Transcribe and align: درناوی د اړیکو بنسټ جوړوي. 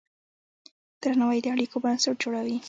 درناوی 1.01 1.39
د 1.43 1.47
اړیکو 1.53 1.77
بنسټ 1.83 2.15
جوړوي. 2.23 2.57